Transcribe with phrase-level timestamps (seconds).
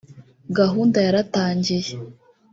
[0.57, 1.91] gahunda yaratangiye